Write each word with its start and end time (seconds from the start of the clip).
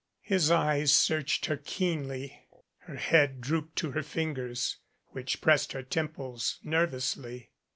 His 0.23 0.49
eyes 0.49 0.91
searched 0.91 1.45
her 1.45 1.57
keenly. 1.57 2.47
Her 2.87 2.95
head 2.95 3.39
drooped 3.39 3.75
to 3.75 3.91
her 3.91 4.01
fingers, 4.01 4.77
which 5.09 5.41
pressed 5.41 5.73
her 5.73 5.83
temples 5.83 6.57
nervously. 6.63 7.51